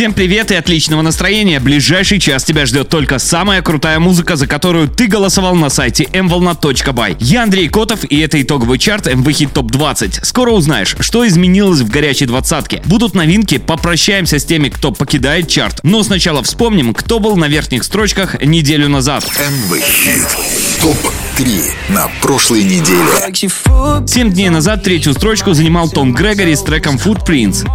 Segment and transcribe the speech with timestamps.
[0.00, 1.60] Всем привет и отличного настроения.
[1.60, 7.16] Ближайший час тебя ждет только самая крутая музыка, за которую ты голосовал на сайте mvolna.by.
[7.20, 10.20] Я Андрей Котов, и это итоговый чарт MV Hit Top 20.
[10.24, 12.80] Скоро узнаешь, что изменилось в горячей двадцатке.
[12.86, 15.80] Будут новинки, попрощаемся с теми, кто покидает чарт.
[15.82, 19.24] Но сначала вспомним, кто был на верхних строчках неделю назад.
[19.24, 23.04] МВ Хит ТОП-3 на прошлой неделе.
[24.06, 27.66] Семь дней назад третью строчку занимал Том Грегори с треком Footprints.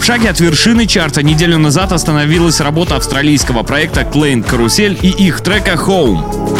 [0.00, 5.40] В шаге от вершины чарта неделю назад остановилась работа австралийского проекта Klein Карусель и их
[5.40, 6.58] трека Home.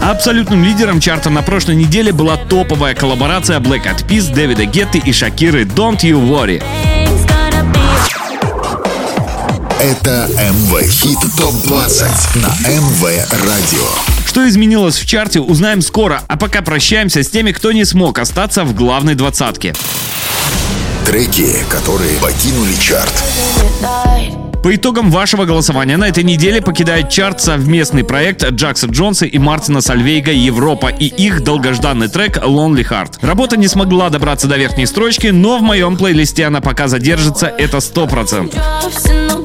[0.00, 5.12] Абсолютным лидером чарта на прошлой неделе была топовая коллаборация Black Eyed Peas, Дэвида Гетты и
[5.12, 6.62] Шакиры Don't You Worry.
[9.80, 13.88] Это МВ Хит ТОП-20 на МВ Радио.
[14.24, 18.64] Что изменилось в чарте, узнаем скоро, а пока прощаемся с теми, кто не смог остаться
[18.64, 19.74] в главной двадцатке.
[21.04, 23.12] Треки, которые покинули чарт.
[24.64, 29.82] По итогам вашего голосования на этой неделе покидает чарт совместный проект Джакса Джонса и Мартина
[29.82, 33.18] Сальвейга «Европа» и их долгожданный трек «Lonely Heart».
[33.20, 37.76] Работа не смогла добраться до верхней строчки, но в моем плейлисте она пока задержится, это
[37.76, 38.54] 100%.
[38.54, 39.44] Can't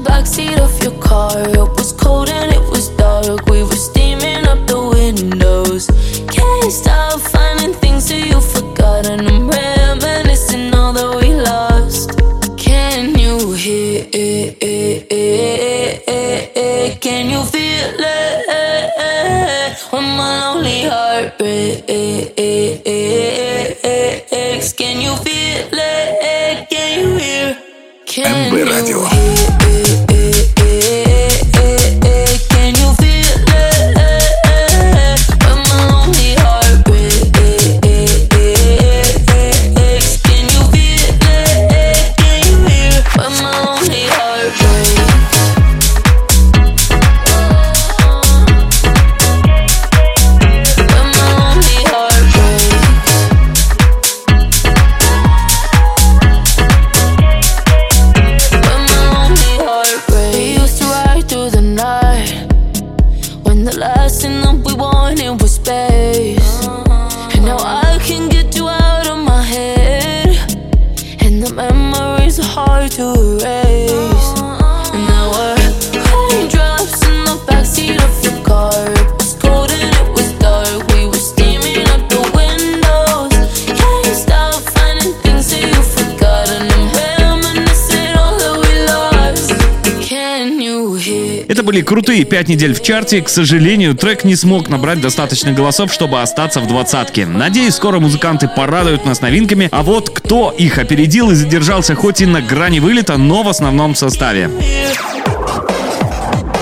[92.49, 93.21] недель в чарте.
[93.21, 97.25] К сожалению, трек не смог набрать достаточно голосов, чтобы остаться в двадцатке.
[97.25, 99.69] Надеюсь, скоро музыканты порадуют нас новинками.
[99.71, 103.95] А вот кто их опередил и задержался хоть и на грани вылета, но в основном
[103.95, 104.49] составе.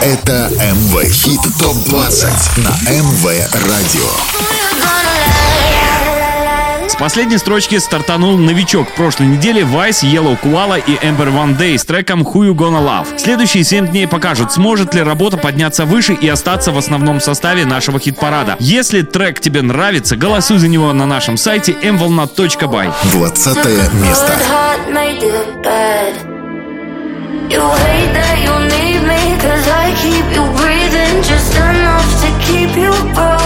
[0.04, 4.57] Это МВ Хит ТОП-20 на МВ Радио.
[7.00, 12.24] Последней строчки стартанул новичок прошлой недели Vice, Yellow Koala и Ember One Day с треком
[12.24, 13.20] Who You Gonna Love.
[13.20, 18.00] Следующие 7 дней покажут, сможет ли работа подняться выше и остаться в основном составе нашего
[18.00, 18.56] хит-парада.
[18.60, 22.92] Если трек тебе нравится, голосуй за него на нашем сайте mvolna.by.
[23.12, 24.34] 20 место.
[27.50, 32.76] You hate that you need me, cause I keep you breathing just enough to keep
[32.76, 33.37] you broken.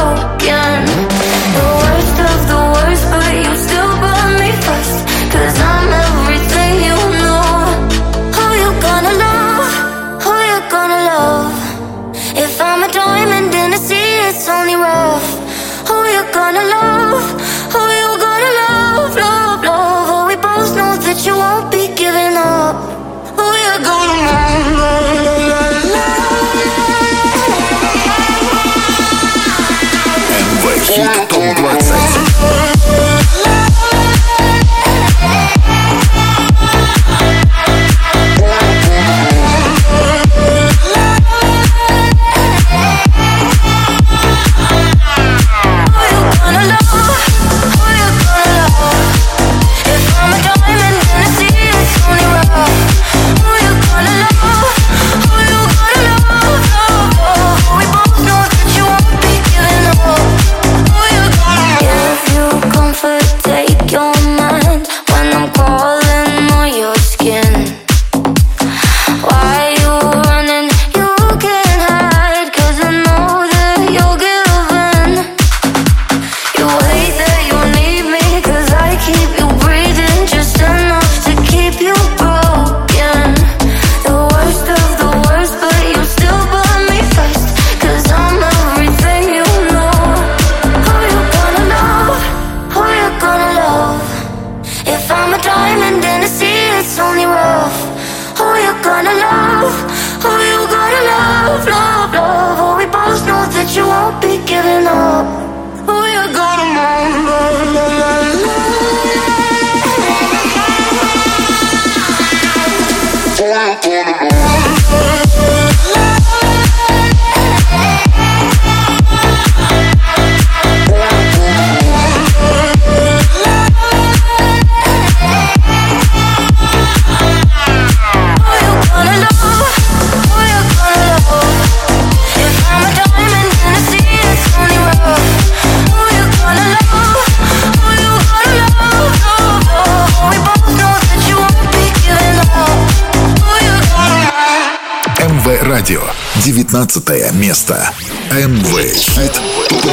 [146.87, 147.91] 19 место.
[148.31, 149.39] МВ Хит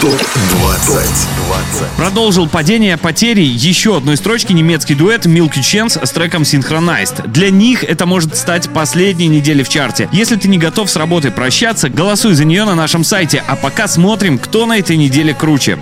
[0.00, 1.84] ТОП-20.
[1.98, 7.28] Продолжил падение потери еще одной строчки немецкий дуэт Milky Chance с треком Synchronized.
[7.28, 10.08] Для них это может стать последней неделей в чарте.
[10.12, 13.44] Если ты не готов с работой прощаться, голосуй за нее на нашем сайте.
[13.46, 15.78] А пока смотрим, кто на этой неделе круче.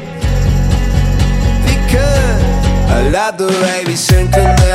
[1.65, 4.66] Because I love the way we synchronize.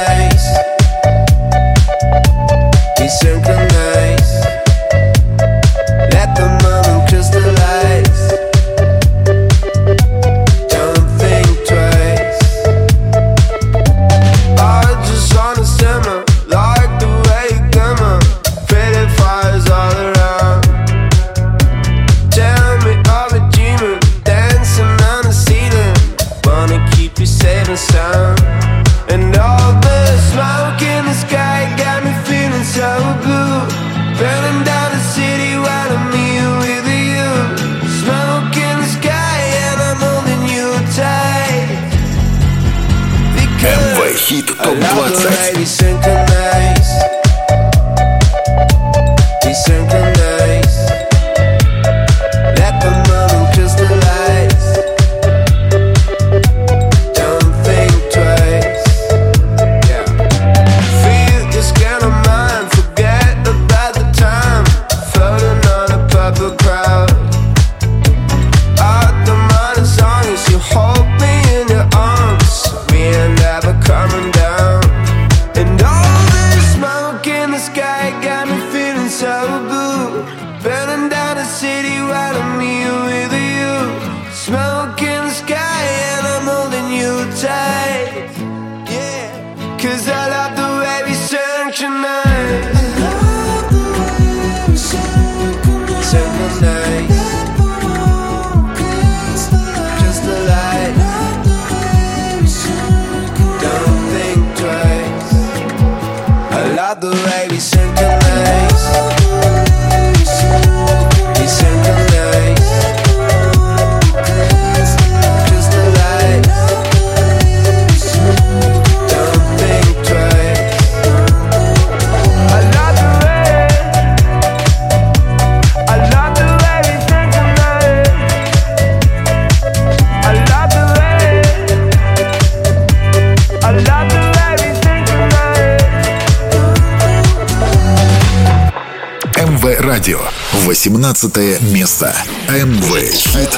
[140.91, 142.13] 18 место.
[142.49, 143.57] МВ Хит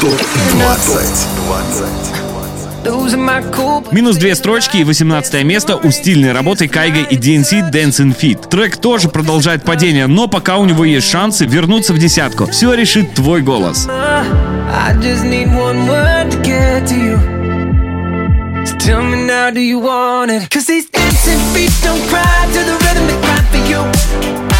[0.00, 0.96] ТОП-20.
[2.86, 3.86] Losing my cool.
[3.92, 8.48] Минус две строчки и 18 место у стильной работы Кайга и DNC Dancing Fit.
[8.48, 12.46] Трек тоже продолжает падение, но пока у него есть шансы вернуться в десятку.
[12.46, 13.86] Все решит твой голос.
[18.78, 20.48] Tell me now, do you want it?
[20.50, 24.59] Cause these dancing feet don't cry to the rhythm they cry for you.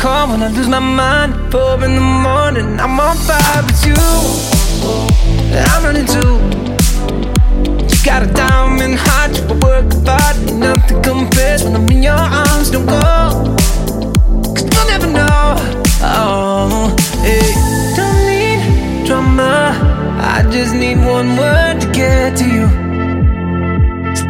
[0.00, 1.52] call when I lose my mind?
[1.52, 4.00] Four in the morning, I'm on fire with you.
[5.68, 6.34] I'm running too.
[7.90, 12.70] You got a diamond heart, you work hard, nothing compares when I'm in your arms.
[12.70, 13.56] Don't go,
[14.54, 15.54] cause you'll never know.
[16.02, 17.52] Oh, hey.
[17.94, 19.76] Don't need drama,
[20.18, 22.79] I just need one word to get to you.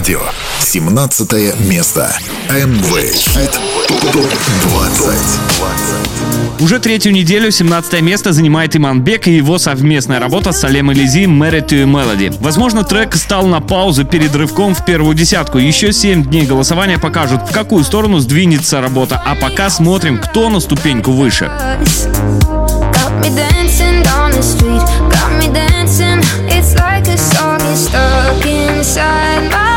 [0.00, 0.22] Радио.
[0.60, 2.16] 17 место.
[2.48, 3.60] МВ Хит
[4.12, 5.14] ТОП-20.
[6.60, 11.68] Уже третью неделю 17 место занимает Иманбек и его совместная работа с Салем Элизи «Married
[11.68, 12.34] to a Melody».
[12.40, 15.58] Возможно, трек стал на паузу перед рывком в первую десятку.
[15.58, 19.20] Еще 7 дней голосования покажут, в какую сторону сдвинется работа.
[19.22, 21.44] А пока смотрим, кто на ступеньку выше.
[21.44, 24.80] Got me dancing down the street,
[25.10, 26.22] got me dancing.
[26.48, 29.69] It's like a song is stuck inside my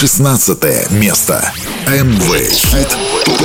[0.00, 1.52] 16 место.
[1.86, 2.88] МВ Хит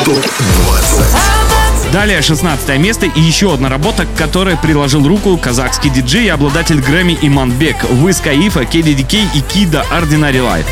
[0.04, 1.92] ТОП-20.
[1.94, 6.82] Далее 16 место и еще одна работа, к которой приложил руку казахский диджей и обладатель
[6.82, 10.66] Грэмми Иманбек, Wiz Khalifa, KDDK и Кида Ordinary Life.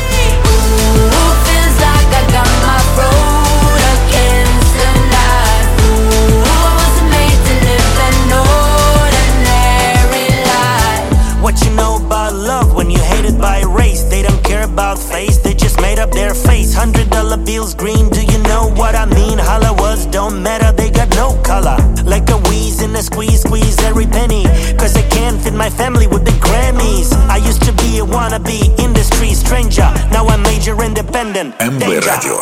[16.78, 19.36] Hundred dollar bills green, do you know what I mean?
[19.36, 21.76] Holla words don't matter, they got no color.
[22.04, 24.44] Like a wheeze in a squeeze, squeeze every penny.
[24.78, 27.12] Cause I can't fit my family with the Grammys.
[27.28, 31.58] I used to be a wannabe industry stranger, now I'm major independent.
[31.58, 32.38] MB Radio.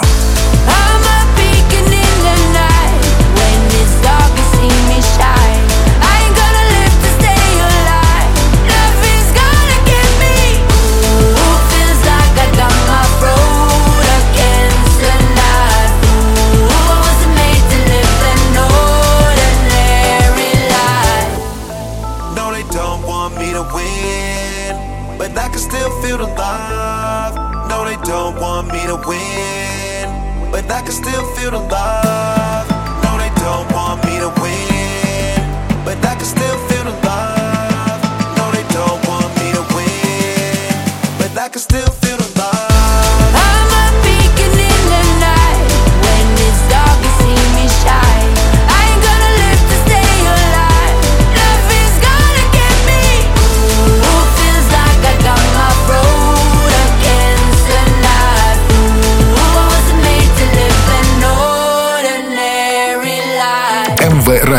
[0.69, 3.00] I'm a beacon in the night.
[3.40, 5.36] When it's dark, you see me shine.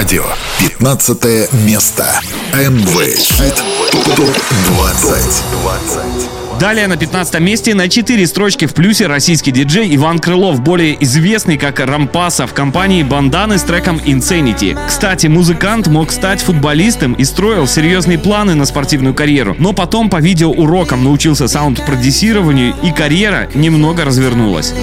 [0.08, 0.24] Радио.
[0.60, 2.22] 15 место.
[2.54, 3.62] МВ Хит
[4.16, 6.60] ТОП-20.
[6.62, 11.58] Далее на 15 месте на 4 строчки в плюсе российский диджей Иван Крылов, более известный
[11.58, 14.80] как Рампаса в компании Банданы с треком Insanity.
[14.88, 20.22] Кстати, музыкант мог стать футболистом и строил серьезные планы на спортивную карьеру, но потом по
[20.22, 24.74] видеоурокам научился саунд-продюсированию и карьера немного развернулась.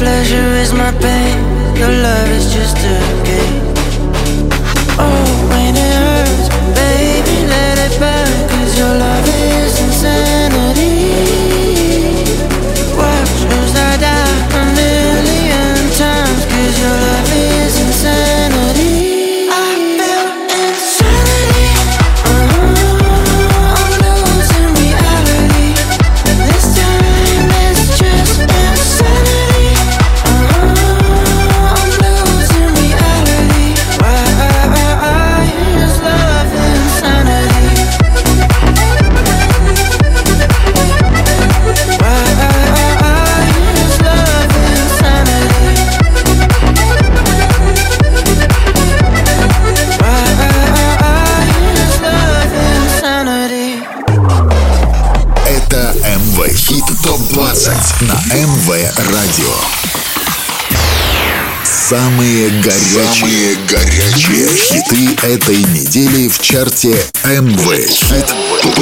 [0.00, 1.36] Pleasure is my pain.
[1.76, 3.19] Your love is just a
[61.90, 68.32] Самые горячие, Самые горячие хиты этой недели в чарте МВ Хит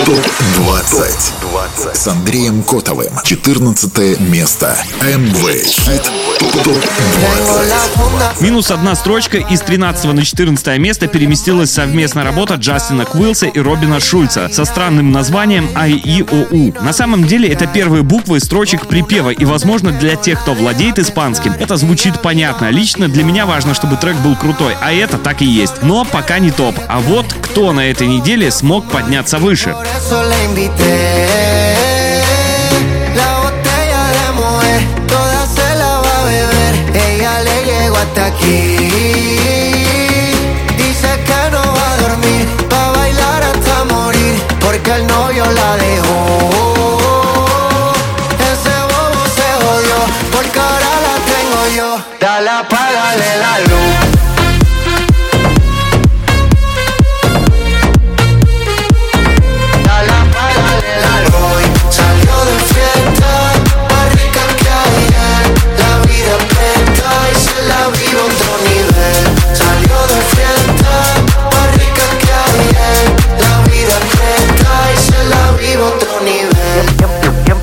[0.04, 3.14] ТОП-20 с Андреем Котовым.
[3.24, 4.76] 14 место.
[5.00, 6.10] МВ Хит
[6.62, 8.42] ТОП-20.
[8.42, 14.00] Минус одна строчка из 13 на 14 место переместилась совместная работа Джастина Квилса и Робина
[14.00, 16.84] Шульца со странным названием IEOU.
[16.84, 21.54] На самом деле это первые буквы строчек припева, и, возможно, для тех, кто владеет испанским,
[21.54, 22.68] это звучит понятно.
[22.70, 25.82] Лично для меня важно, чтобы трек был крутой, а это так и есть.
[25.82, 26.74] Но пока не топ.
[26.88, 29.76] А вот кто на этой неделе смог подняться выше.
[29.96, 30.28] Eso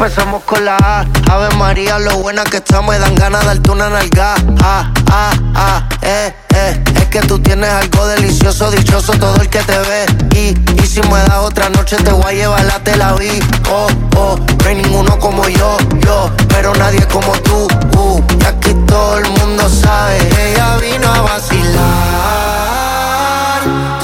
[0.05, 1.05] empezamos con la A.
[1.31, 2.91] Ave María, lo buena que estamos.
[2.91, 4.35] Me dan ganas de darte una nalga.
[4.61, 6.83] Ah, ah, ah, eh, eh.
[6.95, 10.05] Es que tú tienes algo delicioso, dichoso todo el que te ve.
[10.35, 13.39] Y, y si me das otra noche, te voy a llevar la te la vi.
[13.71, 16.29] Oh, oh, no hay ninguno como yo, yo.
[16.49, 18.21] Pero nadie como tú, uh.
[18.39, 20.19] Y aquí todo el mundo sabe.
[20.51, 21.81] Ella vino a vacilar.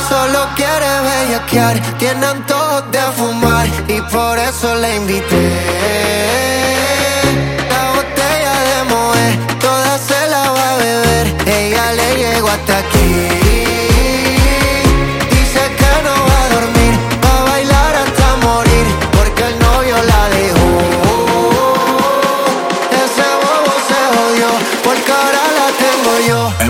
[0.10, 1.80] Solo quiere bellaquear.
[2.00, 3.68] Tiene antojos de fumar.
[3.88, 5.51] Y por eso la invité.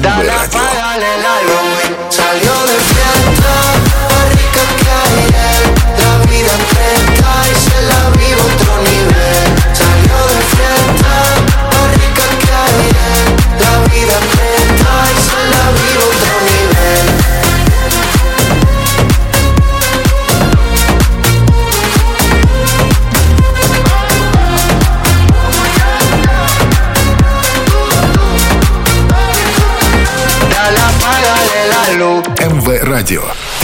[0.02, 1.91] Dale, apágale el álbum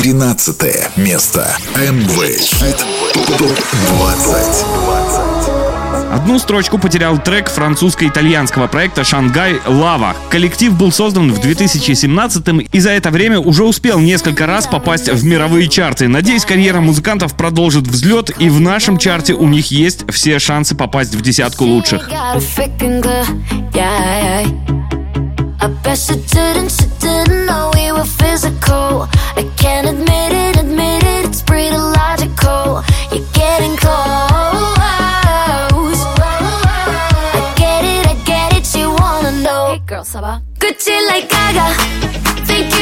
[0.08, 1.54] 13 место.
[1.76, 2.78] МВ Хит
[3.14, 6.14] ТОП-20.
[6.14, 10.16] Одну строчку потерял трек французско-итальянского проекта «Шангай Лава».
[10.30, 15.26] Коллектив был создан в 2017-м и за это время уже успел несколько раз попасть в
[15.26, 16.08] мировые чарты.
[16.08, 21.16] Надеюсь, карьера музыкантов продолжит взлет, и в нашем чарте у них есть все шансы попасть
[21.16, 22.10] в десятку лучших.
[25.60, 29.10] I bet she didn't, she didn't know we were physical.
[29.38, 32.84] I can't admit it, admit it, it's pretty logical.
[33.12, 33.94] You're getting close.
[37.38, 39.74] I get it, I get it, you wanna know.
[39.74, 40.42] Hey girl, ça va?
[40.58, 41.68] Gucci like Gaga,
[42.48, 42.77] think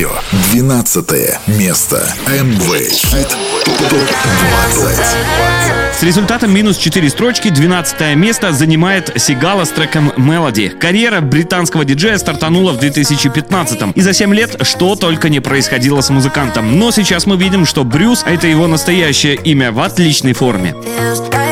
[0.00, 0.10] радио.
[0.52, 2.14] 12 место.
[2.26, 2.90] МВ.
[2.90, 3.28] Хит
[3.88, 5.98] ТОП-20.
[5.98, 10.68] С результатом минус 4 строчки 12 место занимает Сигала с треком «Мелоди».
[10.68, 13.92] Карьера британского диджея стартанула в 2015-м.
[13.92, 16.78] И за 7 лет что только не происходило с музыкантом.
[16.78, 20.70] Но сейчас мы видим, что Брюс— это его настоящее имя в отличной форме.
[20.70, 21.50] Feels like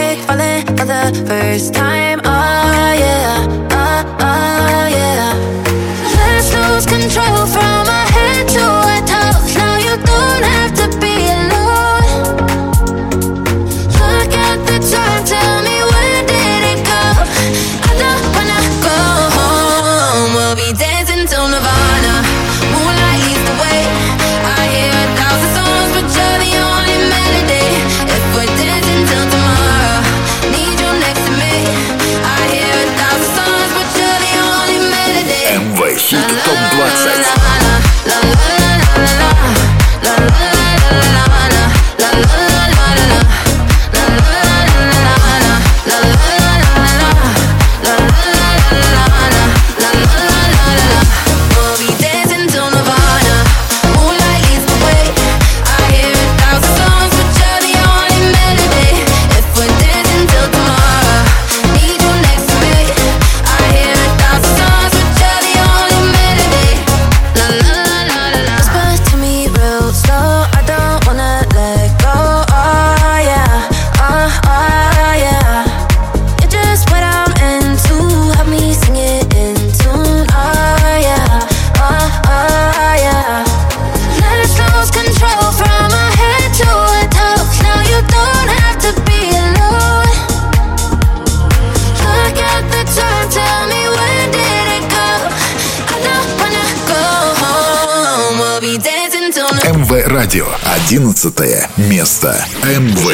[100.29, 100.47] радио.
[100.85, 101.35] 11
[101.79, 102.45] место.
[102.63, 103.09] МВ.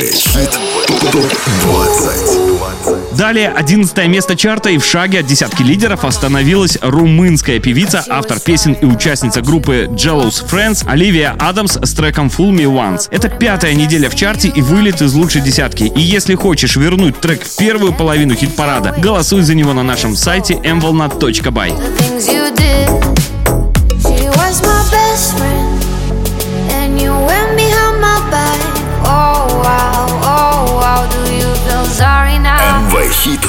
[3.16, 8.72] Далее 11 место чарта и в шаге от десятки лидеров остановилась румынская певица, автор песен
[8.72, 13.06] и участница группы Jealous Friends Оливия Адамс с треком Full Me Once.
[13.12, 15.84] Это пятая неделя в чарте и вылет из лучшей десятки.
[15.84, 20.54] И если хочешь вернуть трек в первую половину хит-парада, голосуй за него на нашем сайте
[20.54, 22.63] mvolna.by.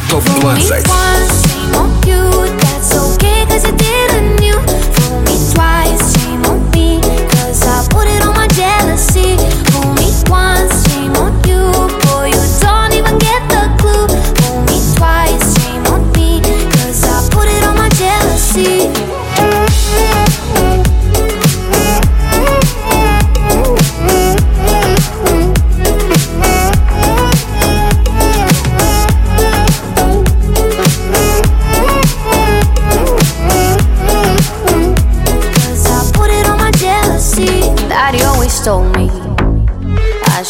[0.10, 1.45] Top 20.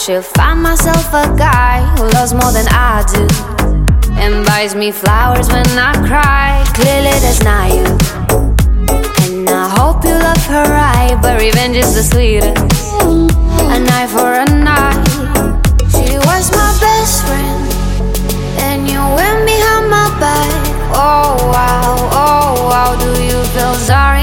[0.06, 3.26] should find myself a guy who loves more than I do
[4.22, 6.64] and buys me flowers when I cry.
[6.76, 7.86] Clearly, that's not you.
[9.26, 12.54] And I hope you love her right, but revenge is the sweetest.
[13.02, 14.94] A night for a night.
[15.90, 17.66] She was my best friend,
[18.62, 20.52] and you went behind my back.
[20.94, 24.15] Oh wow, oh wow, do you feel sorry?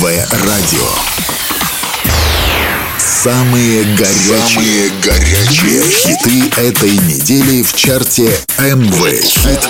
[0.00, 0.06] МВ
[0.46, 0.88] Радио.
[2.96, 9.68] Самые горячие, Самые горячие хиты этой недели в чарте МВ Хит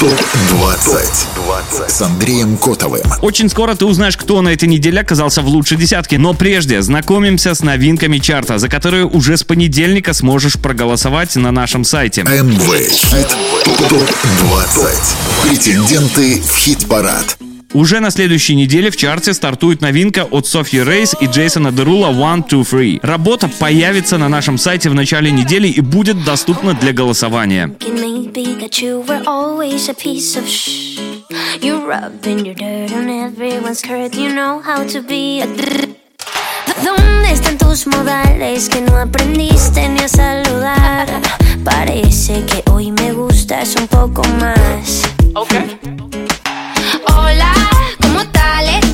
[0.00, 3.02] ТОП-20 с Андреем Котовым.
[3.22, 6.18] Очень скоро ты узнаешь, кто на этой неделе оказался в лучшей десятке.
[6.18, 11.84] Но прежде знакомимся с новинками чарта, за которые уже с понедельника сможешь проголосовать на нашем
[11.84, 12.22] сайте.
[12.22, 13.28] МВ Хит
[13.64, 14.88] ТОП-20.
[15.44, 17.38] Претенденты в хит-парад.
[17.74, 22.42] Уже на следующей неделе в чарте стартует новинка от Софьи Рейс и Джейсона Дерула One,
[22.48, 22.98] Two, Three.
[23.02, 27.66] Работа появится на нашем сайте в начале недели и будет доступна для голосования.
[27.80, 30.98] Maybe that you were always a piece of shh.
[31.60, 34.14] You're rubbing your dirt on everyone's skirt.
[34.14, 35.46] You know how to be a.
[35.46, 35.88] dr-
[36.82, 41.06] ¿Dónde están tus modales que no aprendiste ni a saludar?
[41.64, 45.02] Parece que hoy me gustas un poco más.
[47.16, 47.52] hola,
[48.00, 48.87] como tales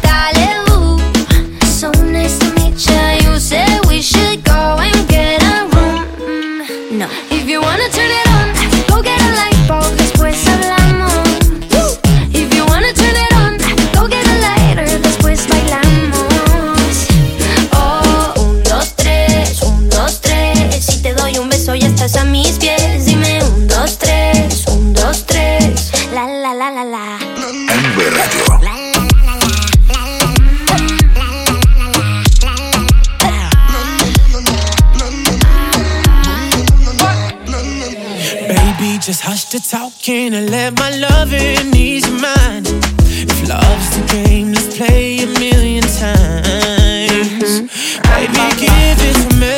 [39.55, 42.67] hush talking and let my loving ease your mind.
[42.67, 47.61] If love's the game, let's play a million times.
[47.61, 47.67] Mm-hmm.
[48.11, 49.57] Baby, give it to me.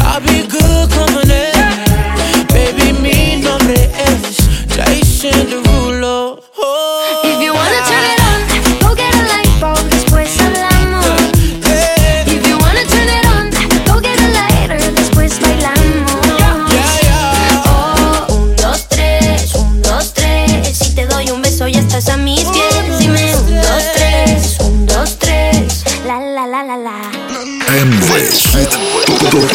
[0.00, 1.53] I'll be good company.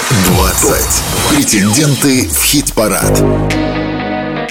[0.09, 1.35] ТОП-20.
[1.35, 3.23] Претенденты в хит-парад.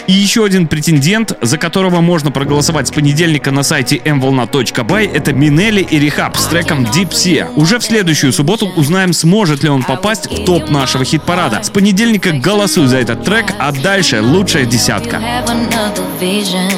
[0.06, 5.80] И еще один претендент, за которого можно проголосовать с понедельника на сайте mvolna.by, это Минели
[5.80, 7.52] и Рехаб с треком Deep Sea.
[7.56, 11.60] Уже в следующую субботу узнаем, сможет ли он попасть в топ нашего хит-парада.
[11.64, 15.16] С понедельника голосуй за этот трек, а дальше лучшая десятка.
[15.16, 16.70] have another vision.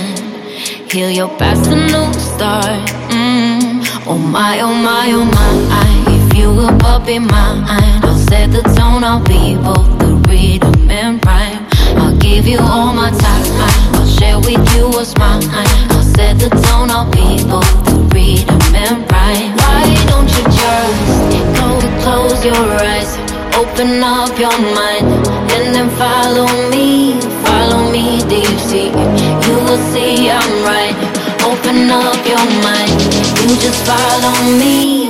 [0.89, 2.89] Heal your past, a new start.
[3.11, 3.85] Mm.
[4.07, 6.10] Oh my, oh my, oh my.
[6.41, 7.65] You will up in mine,
[8.03, 9.05] I'll set the tone.
[9.05, 11.67] I'll be both the rhythm and rhyme.
[12.01, 13.45] I'll give you all my time.
[13.93, 15.45] I'll share with you what's mine.
[15.93, 16.89] I'll set the tone.
[16.89, 19.53] I'll be both the rhythm and rhyme.
[19.61, 21.01] Why don't you just
[21.61, 21.69] go
[22.01, 23.19] close your eyes?
[23.61, 25.13] Open up your mind
[25.53, 28.89] and then follow me, follow me deep sea.
[28.89, 30.97] You will see I'm right.
[31.45, 32.97] Open up your mind.
[33.45, 35.10] You just follow me,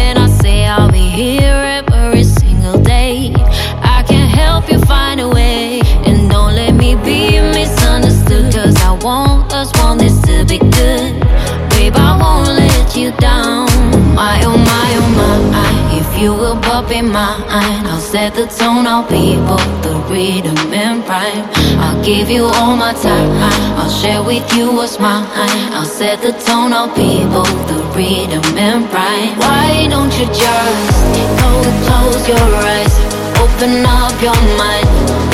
[13.19, 13.67] down.
[14.15, 15.71] My, oh my, oh my.
[15.99, 18.85] If you will bump in mine, I'll set the tone.
[18.87, 21.45] I'll be both the rhythm and rhyme.
[21.79, 23.31] I'll give you all my time.
[23.79, 25.25] I'll share with you what's mine.
[25.73, 26.73] I'll set the tone.
[26.73, 29.37] I'll be both the rhythm and rhyme.
[29.39, 31.01] Why don't you just
[31.41, 31.51] go
[31.85, 32.95] close your eyes,
[33.43, 34.87] open up your mind,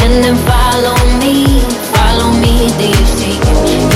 [0.04, 1.62] and then follow me,
[1.96, 3.38] follow me deep sea.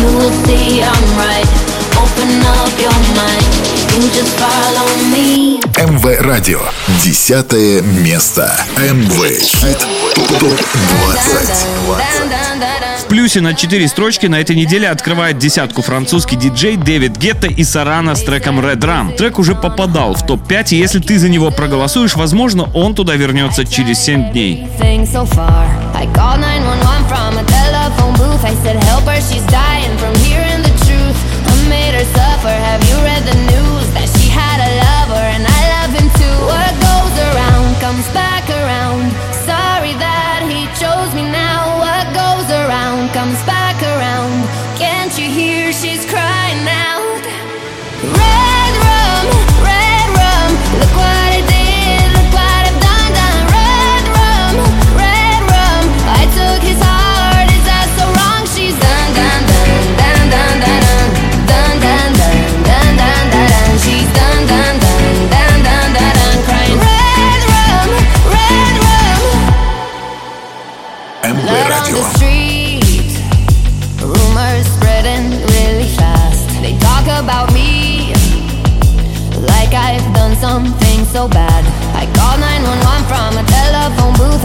[0.02, 1.71] You will see I'm right.
[2.12, 3.52] Open up your mind,
[3.96, 5.62] you just follow me.
[5.78, 6.60] МВ Радио.
[7.02, 8.54] Десятое место.
[8.78, 9.78] МВ Хит
[10.40, 11.68] ТОП-20.
[13.00, 17.64] В плюсе на 4 строчки на этой неделе открывает десятку французский диджей Дэвид Гетта и
[17.64, 19.16] Сарана с треком Red Rum.
[19.16, 23.66] Трек уже попадал в топ-5, и если ты за него проголосуешь, возможно, он туда вернется
[23.66, 24.68] через 7 дней.
[24.80, 25.66] Thing so far.
[25.96, 28.44] I called 911 from a telephone booth.
[28.44, 30.14] I said, Help her, she's dying from
[32.06, 32.50] suffer.
[32.50, 33.71] Have you read the news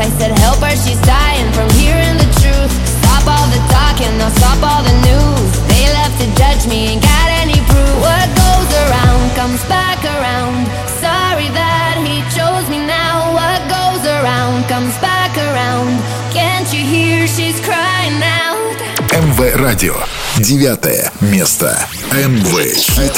[0.06, 2.72] I said, Help her, she's dying from hearing the truth.
[3.02, 5.50] Stop all the talking, now stop all the news.
[5.70, 7.94] They left to judge me, ain't got any proof.
[8.02, 10.66] What goes around comes back around.
[11.02, 13.34] Sorry that he chose me now.
[13.34, 16.02] What goes around comes back around.
[16.34, 18.78] Can't you hear she's crying out?
[19.12, 20.25] МВ Радио.
[20.39, 21.79] Девятое место.
[22.13, 23.15] МВ Хит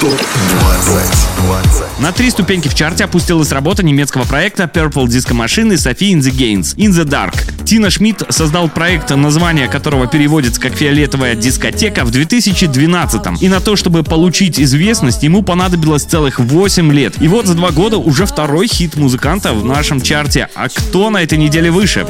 [0.00, 0.20] ТОП
[1.36, 1.98] 20.
[1.98, 6.20] На три ступеньки в чарте опустилась работа немецкого проекта Purple Disco Machine и Sophie in
[6.20, 7.34] the Gains In the Dark.
[7.64, 13.74] Тина Шмидт создал проект, название которого переводится как «Фиолетовая дискотека» в 2012 И на то,
[13.74, 17.14] чтобы получить известность, ему понадобилось целых 8 лет.
[17.20, 20.48] И вот за два года уже второй хит музыканта в нашем чарте.
[20.54, 22.06] А кто на этой неделе выше?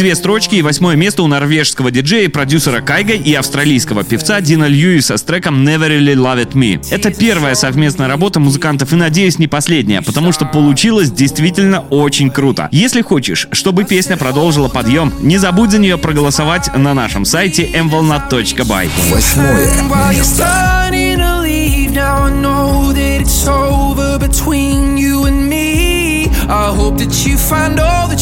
[0.00, 4.64] Две строчки и восьмое место у норвежского диджея, и продюсера Кайга и австралийского певца Дина
[4.64, 6.82] Льюиса с треком Never Really Loved Me.
[6.90, 12.70] Это первая совместная работа музыкантов и, надеюсь, не последняя, потому что получилось действительно очень круто.
[12.72, 18.88] Если хочешь, чтобы песня продолжила подъем, не забудь за нее проголосовать на нашем сайте mvolnat.by.
[19.10, 19.68] Восьмое
[20.12, 20.46] место.
[20.90, 26.26] starting to leave, now I know that it's over between you and me.
[26.50, 28.19] I hope that you find all that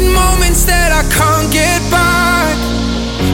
[0.00, 2.56] wasted moments that I can't get back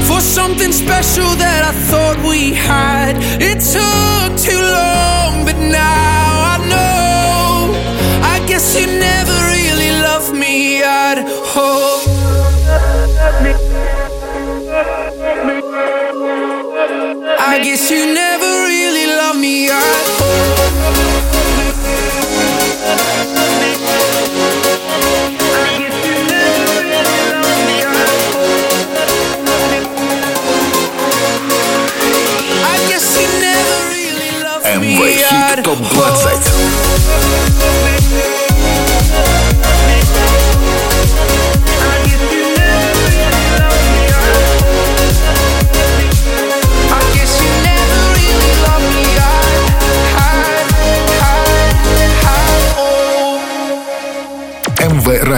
[0.06, 3.16] for something special that I thought we had.
[3.40, 7.72] It took too long, but now I know.
[8.22, 11.18] I guess you never really loved me at
[11.56, 12.02] all.
[17.38, 20.65] I guess you never really loved me at all.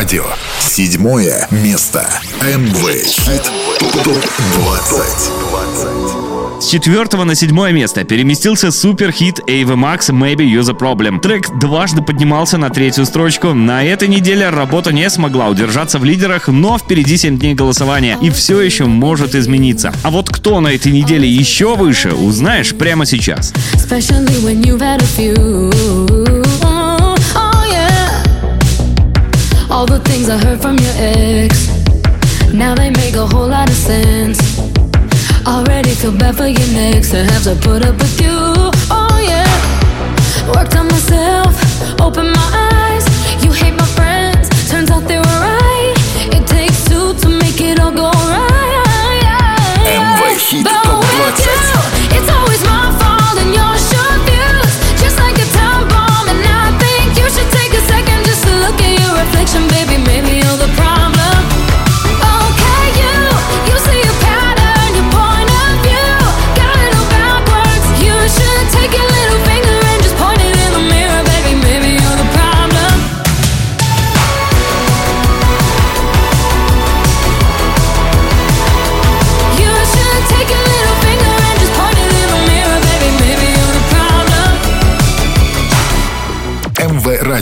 [0.09, 0.25] Радио.
[0.59, 2.09] Седьмое место.
[2.41, 3.43] МВ Хит
[4.03, 6.63] ТОП 20.
[6.63, 11.21] С четвертого на седьмое место переместился суперхит Ava Max Maybe You're the Problem.
[11.21, 13.53] Трек дважды поднимался на третью строчку.
[13.53, 18.31] На этой неделе работа не смогла удержаться в лидерах, но впереди 7 дней голосования и
[18.31, 19.93] все еще может измениться.
[20.05, 23.53] А вот кто на этой неделе еще выше, узнаешь прямо сейчас.
[23.75, 26.18] Especially when you've had a few.
[30.31, 31.69] I heard from your ex.
[32.53, 34.39] Now they make a whole lot of sense.
[35.47, 38.37] Already feel bad for your next I have to put up with you.
[38.91, 39.49] Oh yeah.
[40.55, 41.57] Worked on myself,
[41.99, 43.05] opened my eyes.
[43.43, 45.95] You hate my friends, turns out they were right.
[46.37, 49.23] It takes two to make it all go right.
[49.25, 50.21] Yeah.
[50.21, 50.85] But
[51.25, 51.61] with you,
[52.17, 52.58] it's always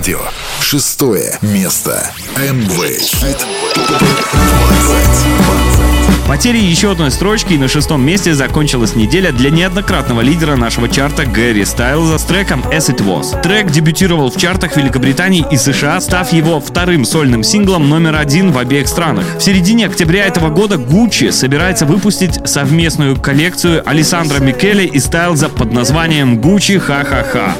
[0.06, 0.20] Радио.
[0.60, 2.12] Шестое место.
[2.36, 3.44] МВ Хит
[3.74, 6.28] ТОП 20.
[6.28, 11.26] Потерей еще одной строчки и на шестом месте закончилась неделя для неоднократного лидера нашего чарта
[11.26, 13.42] Гэри Стайлза с треком As It Was.
[13.42, 18.58] Трек дебютировал в чартах Великобритании и США, став его вторым сольным синглом номер один в
[18.58, 19.24] обеих странах.
[19.38, 25.72] В середине октября этого года Gucci собирается выпустить совместную коллекцию Александра Микеле и Стайлза под
[25.72, 27.56] названием Gucci Ха-Ха-Ха.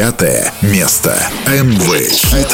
[0.00, 1.14] Пятое место.
[1.46, 2.48] МВ Хит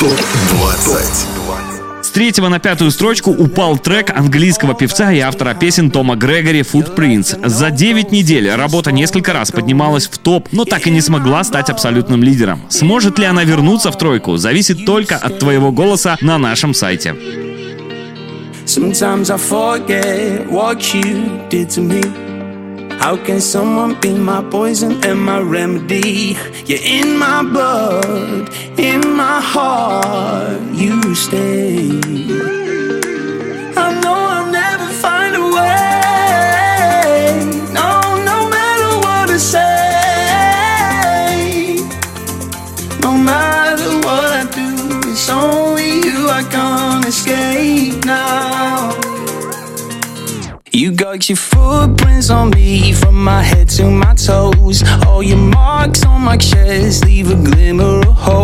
[0.00, 0.20] ТОП
[0.50, 2.04] 20.
[2.04, 7.48] С третьего на пятую строчку упал трек английского певца и автора песен Тома Грегори «Footprints».
[7.48, 11.70] За 9 недель работа несколько раз поднималась в топ, но так и не смогла стать
[11.70, 12.60] абсолютным лидером.
[12.70, 17.14] Сможет ли она вернуться в тройку, зависит только от твоего голоса на нашем сайте.
[18.66, 22.29] Sometimes I forget what you did to me.
[23.00, 26.36] How can someone be my poison and my remedy?
[26.66, 31.98] You're in my blood, in my heart, you stay.
[33.74, 35.80] I know I'll never find a way.
[37.72, 37.88] No,
[38.30, 39.66] no matter what I say.
[43.00, 44.68] No matter what I do,
[45.10, 48.49] it's only you I can't escape now.
[51.10, 54.84] Your footprints on me from my head to my toes.
[55.08, 58.39] All your marks on my chest leave a glimmer of hope.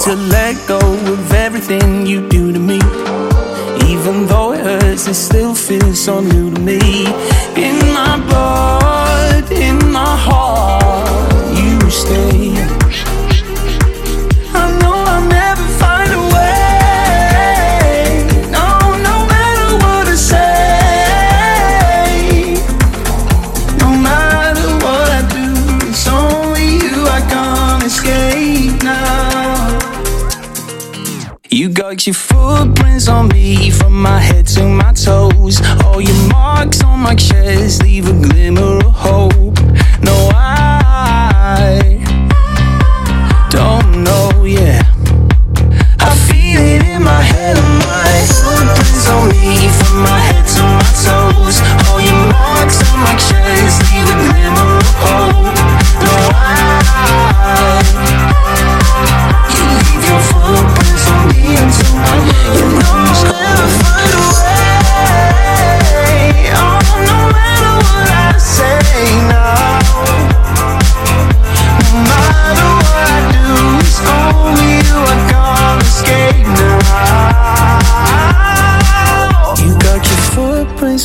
[0.00, 0.87] to let go.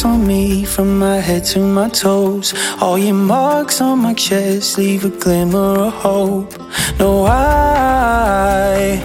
[0.02, 2.54] on me from my head to my toes.
[2.82, 6.52] All your marks on my chest leave a glimmer of hope.
[6.98, 8.98] No, I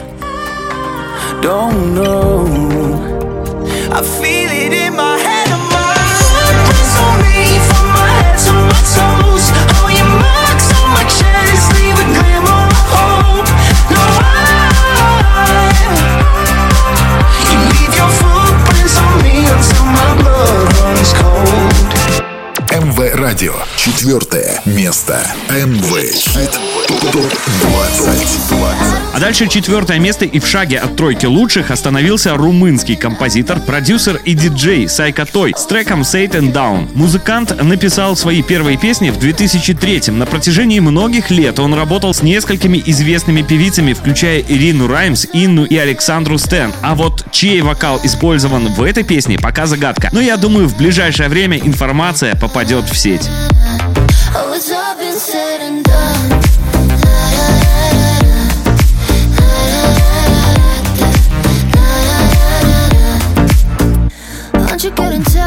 [1.42, 2.67] don't know.
[23.28, 23.52] Радио.
[23.76, 25.20] Четвертое место.
[25.50, 25.84] МВ.
[27.12, 28.48] Топ 20.
[28.48, 29.07] 20.
[29.18, 34.32] А дальше четвертое место и в шаге от тройки лучших остановился румынский композитор, продюсер и
[34.32, 36.88] диджей Сайка Той с треком Satan Down.
[36.94, 40.20] Музыкант написал свои первые песни в 2003-м.
[40.20, 45.76] На протяжении многих лет он работал с несколькими известными певицами, включая Ирину Раймс, Инну и
[45.76, 46.72] Александру Стэн.
[46.80, 50.10] А вот чей вокал использован в этой песне, пока загадка.
[50.12, 53.28] Но я думаю, в ближайшее время информация попадет в сеть.
[54.36, 56.27] Oh, it's all been said and done.
[64.80, 65.37] You get into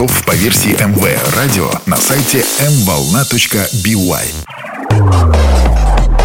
[0.00, 4.24] чартов по версии МВ Радио на сайте mvolna.by.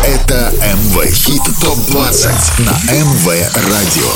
[0.06, 4.12] Это МВ Хит Топ 20 на МВ Радио.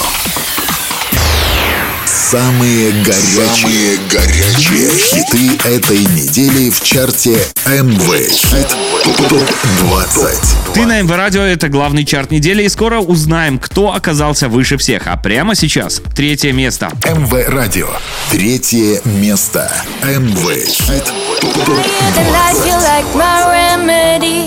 [2.06, 9.44] Самые горячие, Самые горячие хиты этой недели в чарте МВ Хит Топ
[9.82, 10.69] 20.
[10.74, 15.08] Ты на МВ Радио, это главный чарт недели, и скоро узнаем, кто оказался выше всех.
[15.08, 16.90] А прямо сейчас третье место.
[17.06, 17.88] МВ Радио.
[18.30, 19.72] Третье место.
[20.04, 21.12] МВ Хит
[21.42, 21.66] ТОП 20.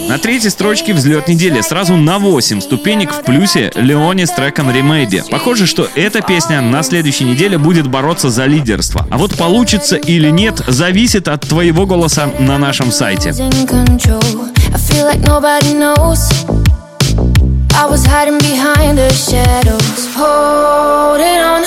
[0.09, 1.61] На третьей строчке взлет недели.
[1.61, 5.23] Сразу на 8 ступенек в плюсе Леони с треком Remedy.
[5.31, 9.07] Похоже, что эта песня на следующей неделе будет бороться за лидерство.
[9.11, 13.35] А вот получится или нет, зависит от твоего голоса на нашем сайте.
[14.75, 16.12] I feel like nobody knows.
[16.13, 21.65] I was hiding behind the shadows, holding on.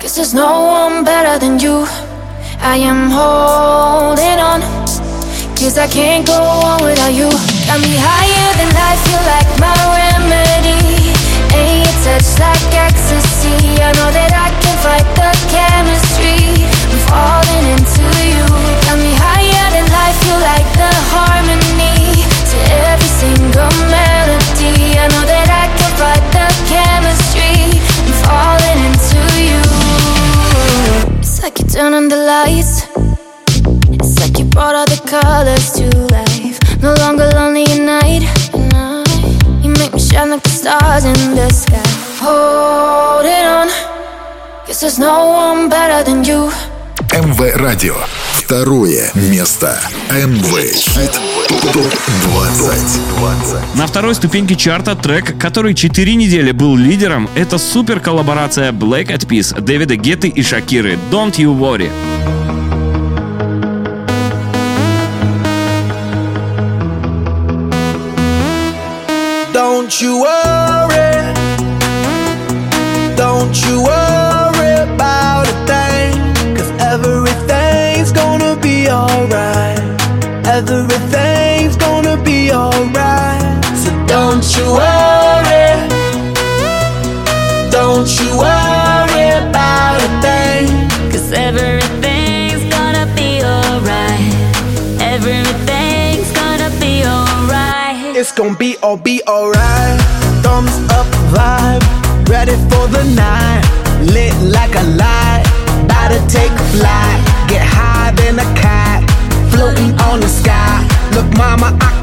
[0.00, 1.84] Cause there's no one better than you.
[2.64, 4.62] I am holding on.
[5.52, 7.28] Cause I can't go on without you.
[7.68, 11.12] Got me higher than life, feel like my remedy.
[11.52, 13.52] Ain't your touch like ecstasy.
[13.84, 16.56] I know that I can fight the chemistry.
[16.88, 18.48] I'm falling into you.
[18.88, 21.61] Got me higher than life, feel like the harmony
[23.21, 24.97] single melody.
[24.97, 27.81] I know that I can fight the chemistry.
[28.03, 29.61] I'm falling into you.
[31.19, 32.87] It's like you turn on the lights.
[33.99, 36.59] It's like you brought all the colors to life.
[36.81, 38.23] No longer lonely at night.
[38.23, 39.63] at night.
[39.63, 41.81] You make me shine like the stars in the sky.
[42.21, 43.69] Holding on.
[44.65, 46.51] Cause there's no one better than you.
[47.13, 48.30] МВ Радио.
[48.52, 49.80] Второе место.
[50.10, 51.18] МВ Хит
[51.72, 51.86] ТОП
[52.22, 53.76] 20.
[53.76, 59.26] На второй ступеньке чарта трек, который 4 недели был лидером, это супер коллаборация Black Eyed
[59.26, 61.90] Peas, Дэвида Гетты и Шакиры «Don't You Worry».
[69.54, 71.34] Don't you worry.
[73.16, 74.01] Don't you worry
[88.02, 90.66] Don't you worry about a thing.
[91.12, 94.34] Cause everything's gonna be alright.
[94.98, 98.16] Everything's gonna be alright.
[98.16, 100.00] It's gonna be all be alright.
[100.42, 101.84] Thumbs up vibe,
[102.28, 103.62] ready for the night.
[104.10, 105.44] Lit like a light,
[105.84, 107.22] about to take flight.
[107.46, 109.06] Get higher than a cat,
[109.52, 110.82] floating on the sky.
[111.14, 112.01] Look, mama, I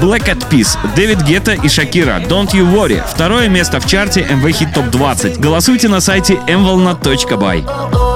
[0.00, 3.02] Black Eyed Peas, Дэвид Гетта и Шакира «Don't You Worry».
[3.06, 5.38] Второе место в чарте MV Hit Top 20.
[5.38, 8.09] Голосуйте на сайте mvolna.by.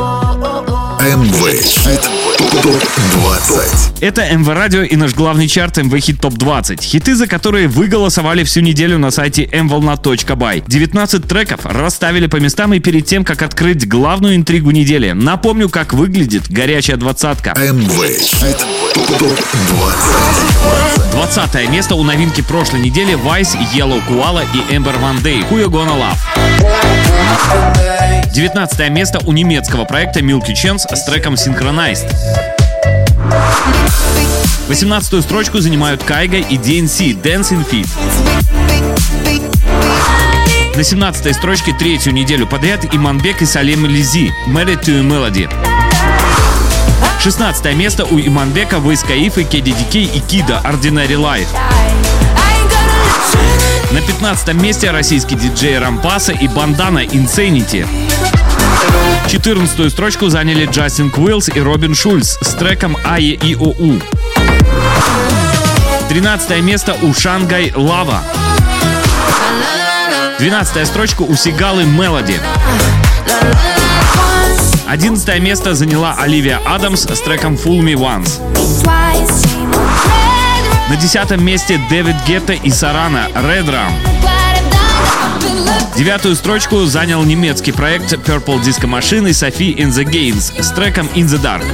[1.04, 2.00] МВ Хит
[2.62, 2.82] ТОП
[3.12, 4.02] 20.
[4.02, 6.80] Это МВ Радио и наш главный чарт МВ Хит Топ 20.
[6.80, 10.64] Хиты, за которые вы голосовали всю неделю на сайте mvolna.by.
[10.66, 15.10] 19 треков расставили по местам и перед тем, как открыть главную интригу недели.
[15.10, 17.50] Напомню, как выглядит горячая двадцатка.
[17.50, 17.92] МВ
[18.22, 18.64] Хит
[19.18, 21.12] ТОП 20.
[21.12, 25.68] 20 место у новинки прошлой недели Vice, Yellow Koala и Ember One Day Who You
[25.68, 26.16] Gonna Love.
[28.34, 32.08] 19 место у немецкого проекта Milky Chance с треком Synchronized.
[34.68, 37.88] 18 строчку занимают Кайга и DNC Dancing Feet.
[40.76, 45.50] На 17 строчке третью неделю подряд Иманбек и Салем Лизи Married to Melody.
[47.20, 51.48] 16 место у Иманбека, Войскаиф и KDDK и Кида Ordinary Life.
[53.94, 57.86] На 15 месте российский диджей Рампаса и Бандана Insanity.
[59.28, 64.00] 14 строчку заняли Джастин Куиллс и Робин Шульц с треком Ае и ОУ.
[66.08, 68.20] 13 место у Шангай Лава.
[70.40, 72.40] 12 строчка у Сигалы Мелоди.
[74.88, 78.40] 11 место заняла Оливия Адамс с треком Fool Me Once.
[80.90, 83.92] На 10 месте Дэвид Гетта и Сарана Rum.
[85.96, 91.08] Девятую строчку занял немецкий проект Purple Disco Machine и Софи in the Games с треком
[91.14, 91.64] In the Dark.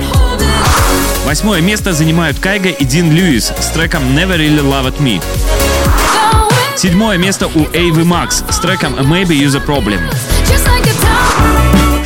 [1.25, 5.21] Восьмое место занимают Кайга и Дин Льюис с треком Never Really Loved Me.
[6.77, 10.01] Седьмое место у Эйвы Макс с треком Maybe You're the Problem.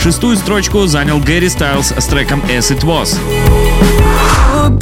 [0.01, 3.19] Шестую строчку занял Гэри Стайлз с треком As It Was.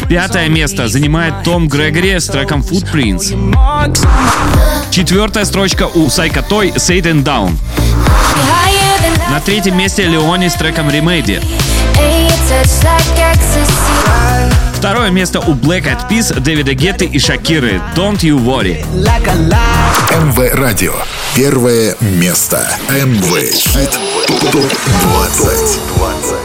[0.09, 3.35] Пятое место занимает Том Грегори с треком Footprints.
[4.91, 7.53] Четвертая строчка у Сайка Той Satan Down.
[9.30, 11.43] На третьем месте Леони с треком Remedy.
[14.74, 18.85] Второе место у Black Eyed Peas, Дэвида Гетты и Шакиры «Don't You Worry».
[20.11, 20.95] МВ Радио.
[21.35, 22.68] Первое место.
[22.91, 23.99] МВ Хит
[24.51, 26.41] ТОП-20.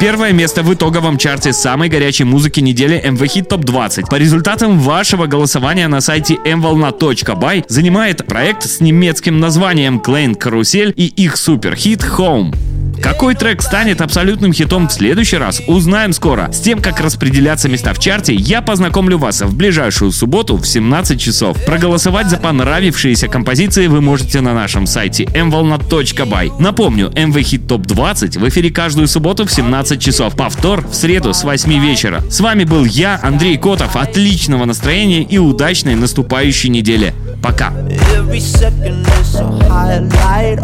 [0.00, 4.08] Первое место в итоговом чарте самой горячей музыки недели MV Hit Top 20.
[4.08, 11.06] По результатам вашего голосования на сайте mvolna.by занимает проект с немецким названием Klein Карусель и
[11.06, 12.54] их суперхит Home.
[13.02, 16.50] Какой трек станет абсолютным хитом в следующий раз, узнаем скоро.
[16.52, 21.20] С тем, как распределяться места в чарте, я познакомлю вас в ближайшую субботу в 17
[21.20, 21.56] часов.
[21.64, 26.60] Проголосовать за понравившиеся композиции вы можете на нашем сайте mvolna.by.
[26.60, 30.36] Напомню, MV Hit Top 20 в эфире каждую субботу в 17 часов.
[30.36, 32.22] Повтор в среду с 8 вечера.
[32.30, 33.96] С вами был я, Андрей Котов.
[33.96, 37.14] Отличного настроения и удачной наступающей недели.
[37.42, 37.72] Пока.
[38.16, 40.58] Every second is a highlight.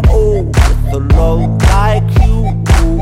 [0.91, 1.37] the low
[1.69, 2.94] like you